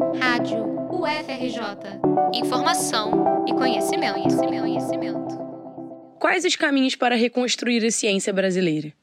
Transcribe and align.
Rádio 0.00 0.64
UFRJ. 0.90 2.00
Informação 2.32 3.44
e 3.46 3.52
conhecimento, 3.52 4.14
conhecimento, 4.14 4.60
conhecimento. 4.62 5.38
Quais 6.18 6.46
os 6.46 6.56
caminhos 6.56 6.96
para 6.96 7.14
reconstruir 7.14 7.84
a 7.84 7.90
ciência 7.90 8.32
brasileira? 8.32 8.94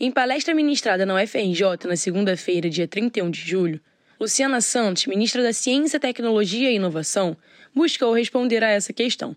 Em 0.00 0.10
palestra 0.10 0.54
ministrada 0.54 1.04
na 1.04 1.22
UFRJ 1.22 1.86
na 1.86 1.96
segunda-feira, 1.96 2.70
dia 2.70 2.88
31 2.88 3.30
de 3.30 3.40
julho, 3.40 3.78
Luciana 4.18 4.62
Santos, 4.62 5.04
ministra 5.04 5.42
da 5.42 5.52
Ciência, 5.52 6.00
Tecnologia 6.00 6.70
e 6.70 6.76
Inovação, 6.76 7.36
buscou 7.74 8.14
responder 8.14 8.64
a 8.64 8.70
essa 8.70 8.92
questão. 8.94 9.36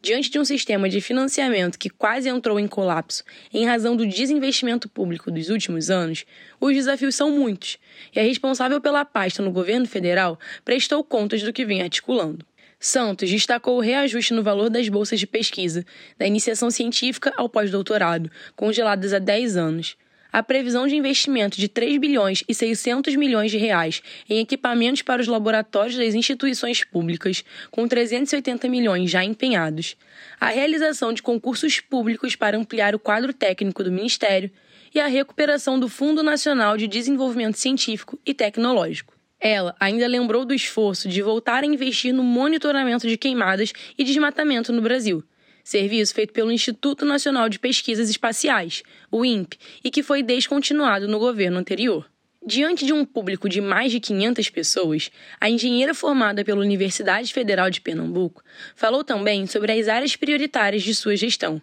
Diante 0.00 0.30
de 0.30 0.38
um 0.38 0.44
sistema 0.44 0.88
de 0.88 1.00
financiamento 1.00 1.76
que 1.76 1.90
quase 1.90 2.28
entrou 2.28 2.60
em 2.60 2.68
colapso 2.68 3.24
em 3.52 3.66
razão 3.66 3.96
do 3.96 4.06
desinvestimento 4.06 4.88
público 4.88 5.28
dos 5.28 5.48
últimos 5.48 5.90
anos, 5.90 6.24
os 6.60 6.72
desafios 6.72 7.16
são 7.16 7.32
muitos, 7.32 7.78
e 8.14 8.20
a 8.20 8.22
responsável 8.22 8.80
pela 8.80 9.04
pasta 9.04 9.42
no 9.42 9.50
governo 9.50 9.88
federal 9.88 10.38
prestou 10.64 11.02
contas 11.02 11.42
do 11.42 11.52
que 11.52 11.64
vem 11.64 11.82
articulando. 11.82 12.46
Santos 12.78 13.28
destacou 13.28 13.76
o 13.76 13.80
reajuste 13.80 14.32
no 14.32 14.42
valor 14.42 14.70
das 14.70 14.88
bolsas 14.88 15.18
de 15.18 15.26
pesquisa, 15.26 15.84
da 16.16 16.28
iniciação 16.28 16.70
científica 16.70 17.32
ao 17.36 17.48
pós-doutorado, 17.48 18.30
congeladas 18.54 19.12
há 19.12 19.18
10 19.18 19.56
anos, 19.56 19.96
a 20.32 20.42
previsão 20.42 20.86
de 20.86 20.96
investimento 20.96 21.58
de 21.58 21.68
3 21.68 21.98
bilhões 21.98 22.44
e 22.48 22.54
600 22.54 23.16
milhões 23.16 23.50
de 23.50 23.58
reais 23.58 24.02
em 24.28 24.38
equipamentos 24.38 25.02
para 25.02 25.22
os 25.22 25.28
laboratórios 25.28 25.96
das 25.96 26.14
instituições 26.14 26.84
públicas, 26.84 27.44
com 27.70 27.88
380 27.88 28.68
milhões 28.68 29.10
já 29.10 29.24
empenhados, 29.24 29.96
a 30.40 30.48
realização 30.48 31.12
de 31.12 31.22
concursos 31.22 31.80
públicos 31.80 32.36
para 32.36 32.56
ampliar 32.56 32.94
o 32.94 32.98
quadro 32.98 33.32
técnico 33.32 33.82
do 33.82 33.92
Ministério 33.92 34.50
e 34.94 35.00
a 35.00 35.06
recuperação 35.06 35.78
do 35.78 35.88
Fundo 35.88 36.22
Nacional 36.22 36.76
de 36.76 36.86
Desenvolvimento 36.86 37.58
Científico 37.58 38.18
e 38.24 38.32
Tecnológico. 38.32 39.14
Ela 39.40 39.76
ainda 39.78 40.06
lembrou 40.06 40.44
do 40.44 40.52
esforço 40.52 41.08
de 41.08 41.22
voltar 41.22 41.62
a 41.62 41.66
investir 41.66 42.12
no 42.12 42.24
monitoramento 42.24 43.06
de 43.06 43.16
queimadas 43.16 43.72
e 43.96 44.02
desmatamento 44.02 44.72
no 44.72 44.82
Brasil 44.82 45.22
serviço 45.68 46.14
feito 46.14 46.32
pelo 46.32 46.50
Instituto 46.50 47.04
Nacional 47.04 47.46
de 47.46 47.58
Pesquisas 47.58 48.08
Espaciais, 48.08 48.82
o 49.10 49.22
INPE, 49.22 49.58
e 49.84 49.90
que 49.90 50.02
foi 50.02 50.22
descontinuado 50.22 51.06
no 51.06 51.18
governo 51.18 51.58
anterior. 51.58 52.08
Diante 52.46 52.86
de 52.86 52.94
um 52.94 53.04
público 53.04 53.50
de 53.50 53.60
mais 53.60 53.92
de 53.92 54.00
500 54.00 54.48
pessoas, 54.48 55.10
a 55.38 55.50
engenheira 55.50 55.92
formada 55.92 56.42
pela 56.42 56.62
Universidade 56.62 57.34
Federal 57.34 57.68
de 57.68 57.82
Pernambuco 57.82 58.42
falou 58.74 59.04
também 59.04 59.46
sobre 59.46 59.70
as 59.72 59.88
áreas 59.88 60.16
prioritárias 60.16 60.82
de 60.82 60.94
sua 60.94 61.14
gestão, 61.16 61.60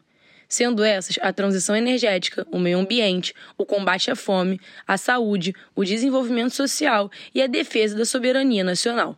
sendo 0.48 0.84
essas 0.84 1.18
a 1.20 1.34
transição 1.34 1.76
energética, 1.76 2.46
o 2.52 2.60
meio 2.60 2.78
ambiente, 2.78 3.34
o 3.58 3.66
combate 3.66 4.12
à 4.12 4.16
fome, 4.16 4.62
a 4.88 4.98
saúde, 4.98 5.56
o 5.76 5.84
desenvolvimento 5.84 6.54
social 6.54 7.10
e 7.34 7.42
a 7.42 7.48
defesa 7.48 7.98
da 7.98 8.06
soberania 8.06 8.64
nacional. 8.64 9.18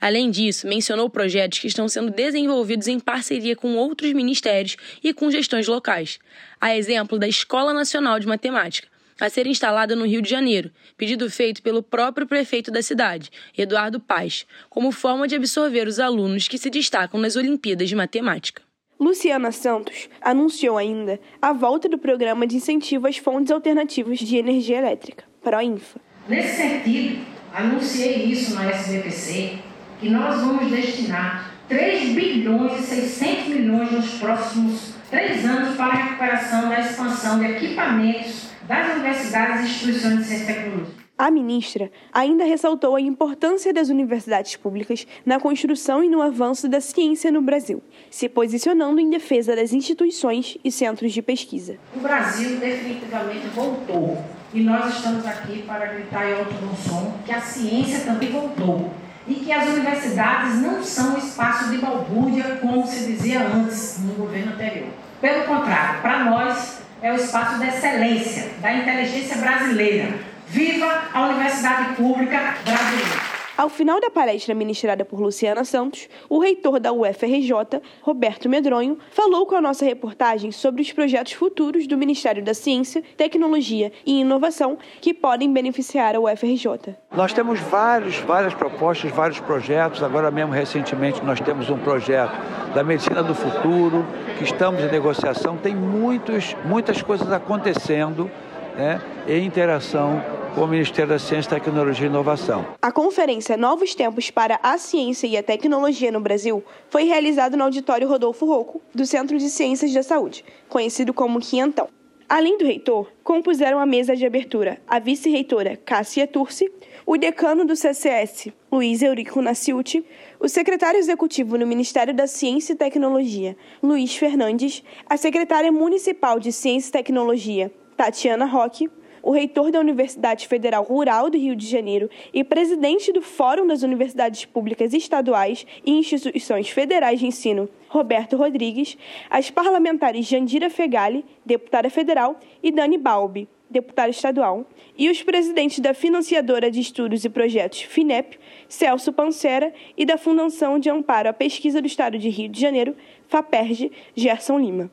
Além 0.00 0.30
disso, 0.30 0.66
mencionou 0.66 1.10
projetos 1.10 1.58
que 1.58 1.66
estão 1.66 1.86
sendo 1.86 2.10
desenvolvidos 2.10 2.88
em 2.88 2.98
parceria 2.98 3.54
com 3.54 3.76
outros 3.76 4.12
ministérios 4.14 4.76
e 5.04 5.12
com 5.12 5.30
gestões 5.30 5.68
locais, 5.68 6.18
a 6.58 6.74
exemplo 6.74 7.18
da 7.18 7.28
Escola 7.28 7.74
Nacional 7.74 8.18
de 8.18 8.26
Matemática, 8.26 8.88
a 9.20 9.28
ser 9.28 9.46
instalada 9.46 9.94
no 9.94 10.06
Rio 10.06 10.22
de 10.22 10.30
Janeiro, 10.30 10.70
pedido 10.96 11.28
feito 11.30 11.62
pelo 11.62 11.82
próprio 11.82 12.26
prefeito 12.26 12.70
da 12.70 12.82
cidade, 12.82 13.30
Eduardo 13.56 14.00
Paz, 14.00 14.46
como 14.70 14.90
forma 14.90 15.28
de 15.28 15.36
absorver 15.36 15.86
os 15.86 16.00
alunos 16.00 16.48
que 16.48 16.56
se 16.56 16.70
destacam 16.70 17.20
nas 17.20 17.36
Olimpíadas 17.36 17.86
de 17.86 17.94
Matemática. 17.94 18.62
Luciana 18.98 19.52
Santos 19.52 20.08
anunciou 20.20 20.78
ainda 20.78 21.20
a 21.42 21.52
volta 21.52 21.88
do 21.88 21.98
programa 21.98 22.46
de 22.46 22.56
incentivo 22.56 23.06
às 23.06 23.18
fontes 23.18 23.52
alternativas 23.52 24.18
de 24.18 24.36
energia 24.36 24.78
elétrica, 24.78 25.24
PROINFA. 25.42 26.00
Nesse 26.26 26.56
sentido, 26.56 27.26
anunciei 27.52 28.24
isso 28.24 28.54
na 28.54 28.70
SBPC 28.70 29.69
que 30.00 30.08
nós 30.08 30.40
vamos 30.40 30.70
destinar 30.70 31.50
3 31.68 32.14
bilhões 32.14 32.80
e 32.80 32.82
600 32.82 33.48
milhões 33.48 33.92
nos 33.92 34.10
próximos 34.14 34.94
três 35.10 35.44
anos 35.44 35.76
para 35.76 35.92
a 35.92 35.96
recuperação 35.96 36.68
da 36.68 36.80
expansão 36.80 37.38
de 37.38 37.44
equipamentos 37.46 38.48
das 38.66 38.96
universidades 38.96 39.60
e 39.60 39.64
instituições 39.64 40.18
de 40.18 40.24
ciência 40.24 40.44
e 40.44 40.46
tecnologia. 40.46 41.00
A 41.18 41.30
ministra 41.30 41.92
ainda 42.14 42.44
ressaltou 42.44 42.96
a 42.96 43.00
importância 43.00 43.74
das 43.74 43.90
universidades 43.90 44.56
públicas 44.56 45.06
na 45.26 45.38
construção 45.38 46.02
e 46.02 46.08
no 46.08 46.22
avanço 46.22 46.66
da 46.66 46.80
ciência 46.80 47.30
no 47.30 47.42
Brasil, 47.42 47.82
se 48.10 48.26
posicionando 48.26 48.98
em 48.98 49.10
defesa 49.10 49.54
das 49.54 49.74
instituições 49.74 50.56
e 50.64 50.72
centros 50.72 51.12
de 51.12 51.20
pesquisa. 51.20 51.76
O 51.94 52.00
Brasil 52.00 52.58
definitivamente 52.58 53.46
voltou 53.48 54.24
e 54.54 54.62
nós 54.62 54.96
estamos 54.96 55.26
aqui 55.26 55.62
para 55.66 55.86
gritar 55.86 56.26
em 56.26 56.38
alto 56.38 56.54
bom 56.54 56.74
som 56.74 57.14
que 57.26 57.32
a 57.32 57.40
ciência 57.40 58.00
também 58.00 58.30
voltou 58.30 58.90
e 59.30 59.34
que 59.36 59.52
as 59.52 59.68
universidades 59.68 60.56
não 60.56 60.82
são 60.82 61.16
espaço 61.16 61.70
de 61.70 61.78
balbúrdia, 61.78 62.58
como 62.60 62.84
se 62.84 63.06
dizia 63.06 63.40
antes 63.46 64.00
no 64.00 64.14
governo 64.14 64.54
anterior. 64.54 64.88
Pelo 65.20 65.44
contrário, 65.44 66.00
para 66.00 66.24
nós 66.24 66.80
é 67.00 67.12
o 67.12 67.14
espaço 67.14 67.60
da 67.60 67.68
excelência, 67.68 68.50
da 68.60 68.74
inteligência 68.74 69.36
brasileira. 69.36 70.18
Viva 70.48 71.02
a 71.14 71.26
Universidade 71.28 71.94
Pública 71.94 72.56
Brasileira! 72.64 73.29
Ao 73.60 73.68
final 73.68 74.00
da 74.00 74.08
palestra 74.08 74.54
ministrada 74.54 75.04
por 75.04 75.20
Luciana 75.20 75.64
Santos, 75.64 76.08
o 76.30 76.38
reitor 76.38 76.80
da 76.80 76.94
UFRJ, 76.94 77.82
Roberto 78.00 78.48
Medronho, 78.48 78.96
falou 79.10 79.44
com 79.44 79.54
a 79.54 79.60
nossa 79.60 79.84
reportagem 79.84 80.50
sobre 80.50 80.80
os 80.80 80.90
projetos 80.94 81.34
futuros 81.34 81.86
do 81.86 81.94
Ministério 81.94 82.42
da 82.42 82.54
Ciência, 82.54 83.04
Tecnologia 83.18 83.92
e 84.06 84.22
Inovação 84.22 84.78
que 85.02 85.12
podem 85.12 85.52
beneficiar 85.52 86.16
a 86.16 86.20
UFRJ. 86.20 86.96
Nós 87.14 87.34
temos 87.34 87.60
vários, 87.60 88.16
várias 88.20 88.54
propostas, 88.54 89.10
vários 89.12 89.40
projetos. 89.40 90.02
Agora 90.02 90.30
mesmo, 90.30 90.52
recentemente, 90.52 91.22
nós 91.22 91.38
temos 91.38 91.68
um 91.68 91.76
projeto 91.76 92.32
da 92.74 92.82
medicina 92.82 93.22
do 93.22 93.34
futuro, 93.34 94.06
que 94.38 94.44
estamos 94.44 94.82
em 94.82 94.90
negociação. 94.90 95.58
Tem 95.58 95.76
muitos, 95.76 96.56
muitas 96.64 97.02
coisas 97.02 97.30
acontecendo 97.30 98.30
né, 98.74 99.02
em 99.28 99.44
interação 99.44 100.39
com 100.50 100.62
o 100.62 100.66
Ministério 100.66 101.10
da 101.10 101.18
Ciência, 101.18 101.50
Tecnologia 101.50 102.06
e 102.06 102.08
Inovação. 102.10 102.66
A 102.82 102.90
conferência 102.90 103.56
Novos 103.56 103.94
Tempos 103.94 104.30
para 104.30 104.58
a 104.62 104.76
Ciência 104.78 105.26
e 105.26 105.36
a 105.36 105.42
Tecnologia 105.42 106.10
no 106.10 106.20
Brasil 106.20 106.62
foi 106.88 107.04
realizada 107.04 107.56
no 107.56 107.64
auditório 107.64 108.08
Rodolfo 108.08 108.46
Rocco, 108.46 108.82
do 108.94 109.06
Centro 109.06 109.38
de 109.38 109.48
Ciências 109.48 109.92
da 109.92 110.02
Saúde, 110.02 110.44
conhecido 110.68 111.14
como 111.14 111.40
Quinhentão. 111.40 111.88
Além 112.28 112.56
do 112.58 112.64
reitor, 112.64 113.10
compuseram 113.24 113.80
a 113.80 113.86
mesa 113.86 114.14
de 114.14 114.24
abertura 114.24 114.80
a 114.86 115.00
vice-reitora 115.00 115.76
Cássia 115.76 116.26
Turci, 116.26 116.70
o 117.04 117.16
decano 117.16 117.64
do 117.64 117.74
CCS, 117.74 118.52
Luiz 118.70 119.02
Eurico 119.02 119.42
Nasciuti, 119.42 120.04
o 120.38 120.48
secretário 120.48 120.98
executivo 120.98 121.58
no 121.58 121.66
Ministério 121.66 122.14
da 122.14 122.28
Ciência 122.28 122.72
e 122.72 122.76
Tecnologia, 122.76 123.56
Luiz 123.82 124.14
Fernandes, 124.14 124.82
a 125.08 125.16
secretária 125.16 125.72
municipal 125.72 126.38
de 126.38 126.52
Ciência 126.52 126.90
e 126.90 126.92
Tecnologia, 126.92 127.72
Tatiana 127.96 128.44
Roque, 128.44 128.88
o 129.22 129.30
reitor 129.30 129.70
da 129.70 129.80
Universidade 129.80 130.46
Federal 130.46 130.84
Rural 130.84 131.30
do 131.30 131.38
Rio 131.38 131.56
de 131.56 131.66
Janeiro 131.66 132.08
e 132.32 132.42
presidente 132.42 133.12
do 133.12 133.22
Fórum 133.22 133.66
das 133.66 133.82
Universidades 133.82 134.44
Públicas 134.44 134.92
Estaduais 134.92 135.66
e 135.84 135.92
Instituições 135.92 136.68
Federais 136.68 137.20
de 137.20 137.26
Ensino, 137.26 137.68
Roberto 137.88 138.36
Rodrigues, 138.36 138.96
as 139.28 139.50
parlamentares 139.50 140.26
Jandira 140.26 140.70
Fegali, 140.70 141.24
deputada 141.44 141.90
federal, 141.90 142.38
e 142.62 142.70
Dani 142.70 142.96
Balbi, 142.96 143.48
deputada 143.70 144.10
estadual, 144.10 144.66
e 144.98 145.08
os 145.08 145.22
presidentes 145.22 145.78
da 145.78 145.94
Financiadora 145.94 146.70
de 146.70 146.80
Estudos 146.80 147.24
e 147.24 147.28
Projetos 147.28 147.82
FINEP, 147.82 148.38
Celso 148.68 149.12
Pancera, 149.12 149.72
e 149.96 150.04
da 150.04 150.18
Fundação 150.18 150.78
de 150.78 150.90
Amparo 150.90 151.28
à 151.28 151.32
Pesquisa 151.32 151.80
do 151.80 151.86
Estado 151.86 152.18
de 152.18 152.28
Rio 152.28 152.48
de 152.48 152.60
Janeiro, 152.60 152.96
FAPERJ, 153.28 153.90
Gerson 154.14 154.58
Lima. 154.58 154.90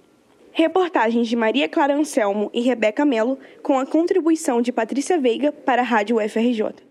Reportagens 0.58 1.28
de 1.28 1.36
Maria 1.36 1.70
Clara 1.70 1.96
Anselmo 1.96 2.50
e 2.52 2.62
Rebeca 2.62 3.06
Melo, 3.06 3.38
com 3.62 3.78
a 3.78 3.86
contribuição 3.86 4.60
de 4.60 4.72
Patrícia 4.72 5.16
Veiga 5.16 5.52
para 5.52 5.84
a 5.84 5.86
Rádio 5.86 6.18
UFRJ. 6.18 6.87